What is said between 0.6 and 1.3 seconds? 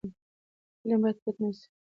علم باید